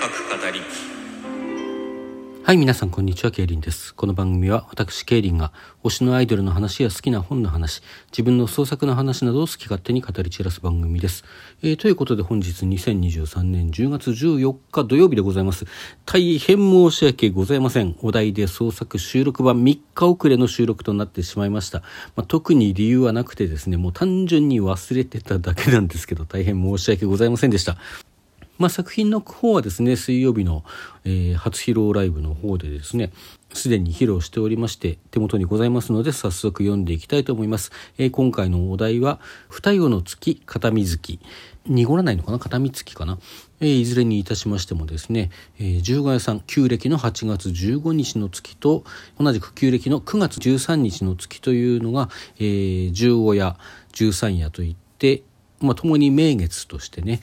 [0.00, 0.60] 各語り
[2.44, 3.32] はい、皆さん、こんにちは。
[3.32, 3.92] ケイリンです。
[3.94, 7.82] この番組は、私、ケイリンが、推しのアイドルの話や好きな本の話、
[8.12, 11.24] 自分の創作の話などを好き勝手に語り散らす番組です。
[11.62, 15.66] えー、ということで、本日2023年10月14日土曜日でございます。
[16.06, 17.96] 大変申し訳ございません。
[18.00, 21.80] お題で創作収録版3日遅れの収録となってしまいました。
[22.14, 27.76] まあ、特に理由はなくてですね、もう単純に忘れてただけなんですけど、大変申し訳ございませんでした。
[28.58, 30.64] まあ、作品の方はですね水曜日の、
[31.04, 33.12] えー、初披露ライブの方でですね
[33.52, 41.20] すでに披露しておりまして手元にございますので早速読んでいきたいと思います、えー、今回のお題は「二夜の月片水木」
[41.66, 42.38] 濁らないのかな？
[42.38, 43.18] 片見月かな、
[43.60, 48.84] えー、いずれにいたしましてもですね、えー、十五夜さん旧暦の8月15日の月と
[49.20, 53.56] 同じく旧暦の9月13日の月というのが、えー、十五夜
[53.92, 55.22] 十三夜といって
[55.60, 57.20] まあ、共に名月としてね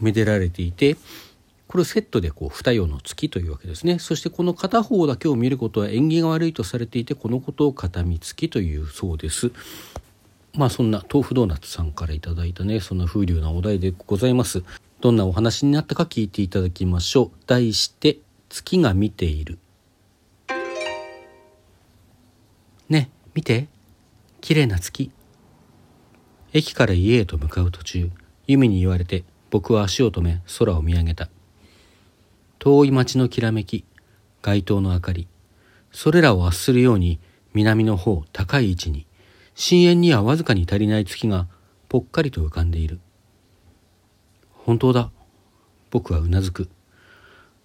[0.00, 0.96] めでられていて
[1.68, 3.98] これをセットでこう二葉の月というわけですね。
[3.98, 9.52] そしてこの片方だけを見ることは縁起が悪いとされていてこのことを片見月というそうです。
[10.54, 14.62] まあそんな豆腐ドーナツさんから頂いたねそんな風流なお題でございます。
[15.02, 17.30] どんなお話になったか聞いていただきましょう。
[17.46, 18.18] 題して
[18.48, 19.58] 月が見ている。
[22.88, 23.68] ね見て。
[24.40, 25.10] 綺麗な月。
[26.54, 28.10] 駅から家へと向かう途中
[28.46, 31.28] 由美に言われて僕は足を止め空を見上げた。
[32.58, 33.84] 遠い町のきらめき
[34.42, 35.28] 街灯の明かり
[35.92, 37.20] それらを圧するように
[37.54, 39.06] 南の方高い位置に
[39.54, 41.48] 深淵にはわずかに足りない月が
[41.88, 43.00] ぽっかりと浮かんでいる。
[44.52, 45.10] 本当だ。
[45.90, 46.68] 僕はうなずく。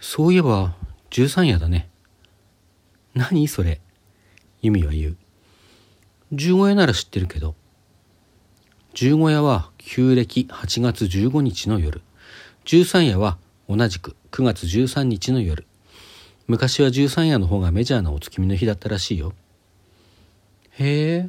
[0.00, 0.74] そういえば
[1.10, 1.88] 十三夜だね。
[3.14, 3.80] 何それ。
[4.62, 5.16] 由美は言う。
[6.32, 7.54] 十五夜なら知ってるけど。
[8.96, 12.00] 十五夜は旧暦8月15日の夜。
[12.64, 13.36] 十三夜は
[13.68, 15.66] 同じく9月13日の夜。
[16.46, 19.34] 昔は十三夜の方がメジャーなお月見の日だったらしいよ。
[20.70, 21.28] へ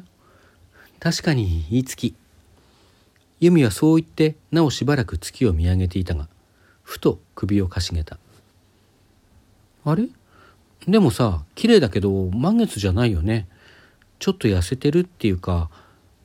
[0.98, 2.14] 確かにいい月。
[3.38, 6.26] 由美はそう言ってなおしばらく月を見上げていたが
[6.82, 8.16] ふと首をかしげた。
[9.84, 10.08] あれ？
[10.86, 13.46] でもさ綺麗だけど満月じゃないよね。
[14.20, 15.68] ちょっと痩せてるっていうか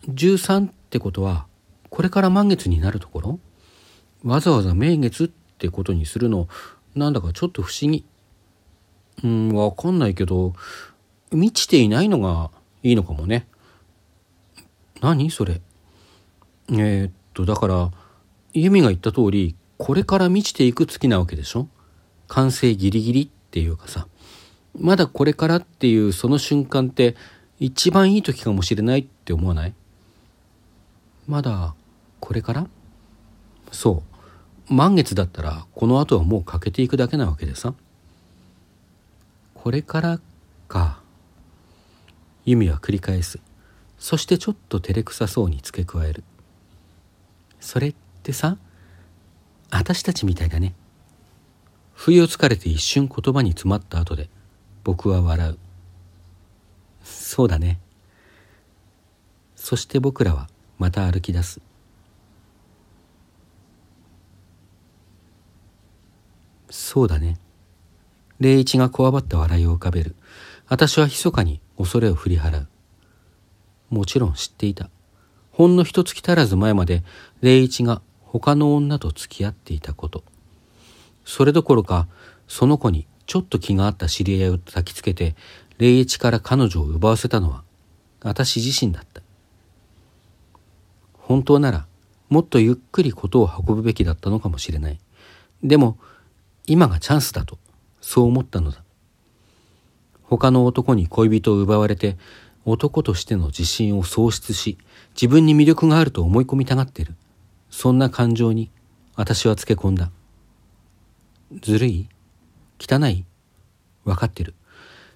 [0.08, 1.48] 13ってことは
[1.90, 3.40] これから満月になるところ
[4.24, 5.28] わざわざ名月っ
[5.58, 6.48] てことにするの
[6.94, 8.06] なんだかちょっと不思議。
[9.24, 10.54] うんわかんないけど
[11.32, 12.52] 満ちていないのが
[12.84, 13.48] いいのかもね。
[15.02, 15.62] 何それ。
[16.70, 17.92] えー、っとだから
[18.54, 21.68] 由美が言った通りこれから満ちていく月なわけでしょ。
[22.28, 24.08] 完成ギリギリっていうかさ。
[24.80, 27.16] まだこれからっていうその瞬間って
[27.60, 29.74] 一番いい時かもしれないって思わない？
[31.28, 31.74] まだ
[32.20, 32.68] これから？
[33.72, 34.04] そ
[34.70, 34.74] う。
[34.74, 37.74] 満月だったらこの後はもう欠けていくだけなわけでさ。
[39.54, 40.20] これから
[40.68, 41.02] か。
[42.46, 43.40] 由美は繰り返す。
[43.98, 46.24] そしてちょっと照れくさそうに付け加える。
[47.62, 48.58] それってさ
[49.72, 50.76] 私たちみたいだね。
[51.94, 54.30] 不意をつかれて一瞬言葉に詰まった後で
[54.84, 55.58] 僕は笑う。
[57.04, 57.80] そうだね。
[59.56, 61.62] そして僕らはまた歩き出す。
[66.70, 67.38] そうだね。
[68.40, 70.16] 霊一がこわばった笑いを浮かべる。
[70.68, 72.68] 私は密かに恐れを振り払う。
[73.90, 74.90] もちろん知っていた。
[75.52, 77.04] ほんの一月足らず前まで
[77.42, 80.24] 霊一が他の女と付き合っていたこと。
[81.26, 82.08] それどころか
[82.48, 85.36] その子にちょっと気があった知り合いを焚きつけて
[85.78, 87.64] 霊一から彼女を奪わせたのは
[88.22, 89.23] 私自身だった。
[91.24, 91.88] 本当なら
[92.30, 95.00] もっとゆっくり事を運ぶべきだったのかもしれない。
[95.64, 95.98] でも
[96.68, 97.58] 今がチャンスだと
[98.02, 98.84] そう思ったのだ。
[100.24, 102.18] 他の男に恋人を奪われて
[102.66, 104.78] 男としての自信を喪失し
[105.16, 107.16] 自分に魅力があると思い込みたがってる。
[107.70, 108.70] そんな感情に
[109.16, 110.12] 私はつけ込んだ。
[111.62, 112.10] ずるい？
[112.80, 113.26] 汚い？
[114.06, 114.54] 分かってる。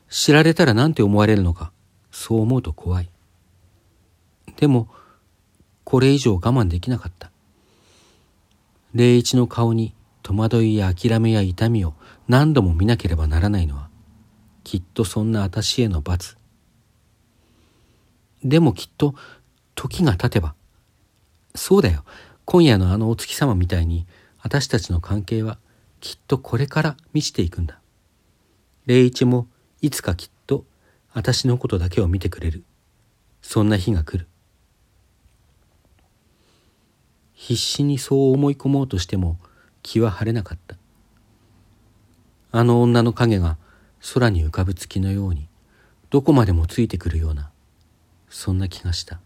[0.10, 1.72] 知られたら何て思われるのか
[2.12, 3.10] そう思うと怖い。
[4.56, 4.88] でも
[5.90, 7.32] これ以上我慢できなかった。
[8.94, 11.94] 霊一の顔に戸惑いや諦めや痛みを
[12.28, 13.88] 何度も見なければならないのは、
[14.66, 16.36] きっとそんな私への罰。
[18.44, 19.16] でもきっと
[19.76, 20.56] 時が経てば、
[21.56, 22.04] そうだよ、
[22.44, 24.08] 今夜のあのお月様みたいに
[24.44, 25.58] 私たちの関係は
[26.02, 27.80] きっとこれから満ちていくんだ。
[28.88, 29.48] 霊一も
[29.82, 30.66] いつかきっと
[31.14, 32.66] 私のことだけを見てくれる。
[33.42, 34.28] そんな日が来る。
[37.40, 39.38] 必死にそう思い込もうとしても
[39.84, 40.76] 気は晴れなかった。
[42.52, 43.58] あの女の影が
[44.14, 45.48] 空に浮かぶ月のように
[46.10, 47.52] どこまでもついてくるような
[48.28, 49.20] そんな気がした。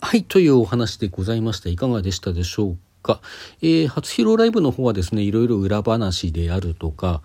[0.00, 1.68] はいというお話でございました。
[1.68, 3.20] いかがでしたでしょうか、
[3.62, 7.22] えー、初披露ライブの方はですねいろいろ裏話であるとか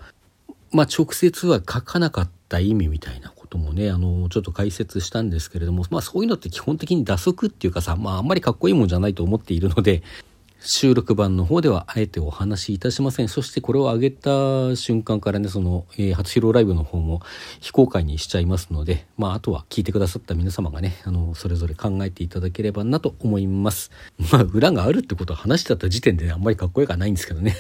[0.72, 3.43] まあ直接は書かなかった意味みたいなこと。
[3.54, 10.02] ともねあのちょっと解説したんですけれどもまあそういうのって基本的に打足っていうかさまああんまりかっこいいもんじゃないと思っているので
[10.66, 13.28] 収録版の方ではあえてお話しいたしません。
[13.28, 17.22] そしてこれを上げた瞬間からね、その、えー、初披露ライブの方も
[17.60, 23.92] 非公開にしちゃいますので、まあ、あとは聞いてくださった皆様がね、あの、それぞれ考えていただければなと思います。
[24.32, 27.58] まあ、裏があるってことは話しちゃった時点で、あんまりかっこよくはないんですけどね。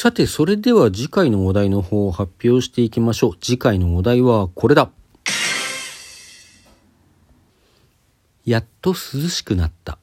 [0.00, 3.36] さて、それでは次回のお題の方を発表していきましょう。
[3.40, 4.92] 次回のお題はこれだ。
[8.44, 8.94] やっと涼
[9.28, 9.98] しくなった。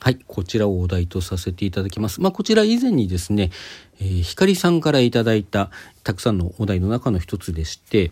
[0.00, 2.22] はい、こちらをお題とさせていただきます。
[2.22, 3.50] まあ、こちら以前にですね、
[4.00, 5.70] えー、光さんからいただいた
[6.02, 8.10] たくさんのお題の中の一つでして、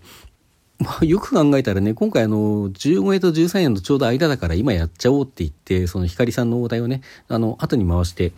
[0.78, 8.34] まあ、よく考えたらね、今回あの、15円と13円のちょうど間だから今やっちゃおうって言って、その光さんのお題をね、あの、後に回して、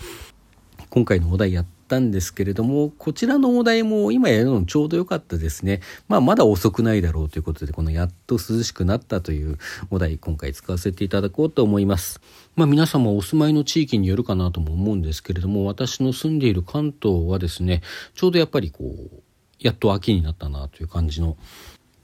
[0.91, 5.81] 今回のお題やったんですけれども、こちらのお題も今やるのちょうど良かったですね。
[6.09, 9.59] まあ、まだ遅くないだろうということで、このやっと涼しくなったという
[9.91, 12.21] お題、今回使わせていただこうと思います。
[12.57, 17.83] まあ、皆様お住まいの地域によるかなとも思うんですけれども、私の住んでいる関東はですね、
[18.15, 19.23] ちょうどやっぱりこう、
[19.61, 21.37] やっと秋になったなという感じの、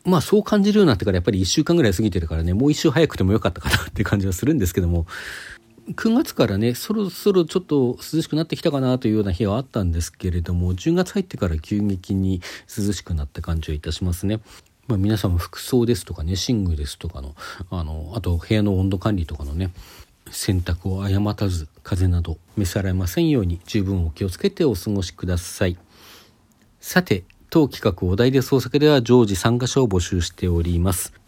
[0.05, 5.07] まあそう感じるようになってからやっぱり1週間ぐらい過ぎてるからね、もう1週早くてもよかったかなっていう感じはするんですけども、
[5.95, 14.41] 9月からねそろそろちょっと涼しくなってきたかなというような日はあったんですけれども10月入ってから急激に涼しくなった感じはいたしますね。
[14.87, 17.35] まあ、皆さんも服装ですとかね寝具ですとかの
[17.71, 19.71] あのあと部屋の温度管理とかのね
[20.31, 25.77] 洗濯を誤たず風邪など召されませんように十分お気をつけてお過ごしください。
[26.81, 31.20] さて当企画お題で創作では常時参加者を募集しております。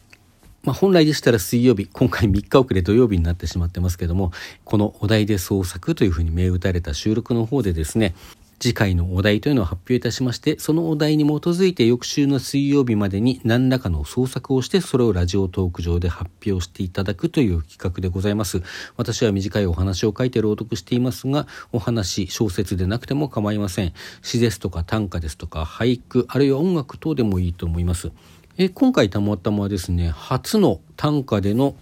[0.65, 4.31] まあ、本来でしたら水曜日、今回3日遅れ土曜日になってしまってますけども、
[4.65, 8.15] このお題で創作というふうに銘打たれた収録の方でですね、
[8.61, 18.63] 次回のお題というのを発表いたしまして、そのお題に基づいて翌週の水曜日までに何らかの創作をして、それをラジオトーク上で発表していただくという企画でございます。
[18.97, 23.93] 私は短いお話を書いて朗読していますが、お話、小説でなくても構いません。
[24.23, 28.13] 詩ですとか短歌ですとか俳句、あるいは音楽等でもいいと思います。
[28.59, 31.75] え今回たまたまですね初の短歌での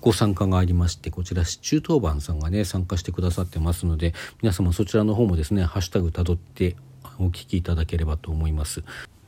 [0.00, 4.12] ご参加がありましてこちら市中当番さんがね参加してくださってますので
[4.42, 6.74] 皆様そちらの方もですねハッシュタグたどって
[7.20, 8.82] お聞きいただければと思います。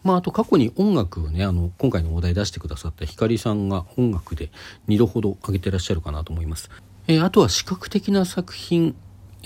[0.04, 4.50] まあ、あと過去に音楽をねあの今回のお題出してくださった光さんが音楽で
[4.88, 6.70] 2度ほど上げてらっしゃるかなと思います。
[7.06, 8.94] えー、あとは視覚的な作品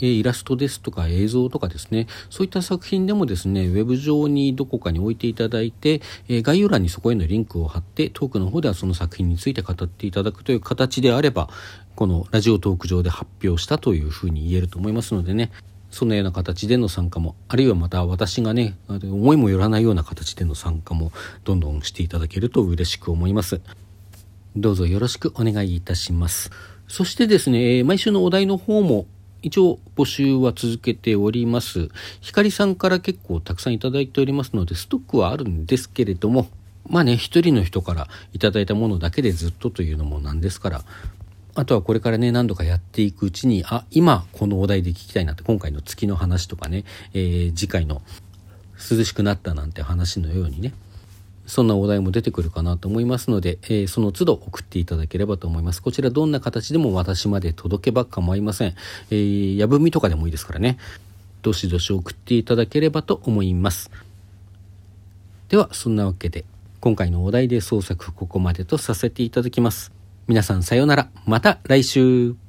[0.00, 11.49] えイラストですとか映像とかですね、そういった作品でもですね、ウェブ上にどこかに置いていただいて、え概要欄にそこへのリンクを貼って、トークの方ではその作品について語っていただくという形であれば、
[11.94, 15.50] このラジオトーク上で発表したというふうに言えると思いますのでね、
[15.91, 21.12] そのような形での参加も、あるいはまた私がね、思いもよらないような形での参加も、
[21.45, 23.61] どんどんしていただけると嬉しく思います。
[24.56, 26.50] どうぞよろしくお願いいたします。
[26.88, 29.07] そしてですね、毎週のお題の方も
[29.42, 31.88] 一応募集は続けております。
[32.20, 36.49] 光さんから結構たくさんいただいておりますので、ストックはあるんですけれども、
[36.88, 40.84] まあね、一人の人からいただいたものだけでずっとというのもなんですから、
[41.54, 48.02] あとはこれからね、何度かやっていくうちに、あ、今このお題で聞きたいなって、今回の月の話とかね、えー、次回の
[48.90, 50.72] 涼しくなったなんて話のようにね、
[51.46, 55.82] そんなお題も出てくるかなと思いますので、えー、その都度送っていただければと思います。
[55.82, 58.75] こちらどんな形でも私まで届けば構いません。
[59.11, 60.78] えー、やぶみとかでもいいですからね。
[61.42, 63.90] どしどし送っていただければと思います。
[65.49, 66.44] では、そんなわけで、
[66.80, 69.92] 今回のお題で創作ここまでとさせていただきます。
[70.28, 71.11] 皆さんさようなら。
[71.26, 72.41] また来週。